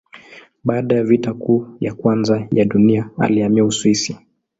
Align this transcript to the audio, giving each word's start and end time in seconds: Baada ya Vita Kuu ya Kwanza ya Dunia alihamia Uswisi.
Baada 0.63 0.95
ya 0.95 1.03
Vita 1.03 1.33
Kuu 1.33 1.67
ya 1.79 1.93
Kwanza 1.93 2.47
ya 2.51 2.65
Dunia 2.65 3.09
alihamia 3.19 3.65
Uswisi. 3.65 4.17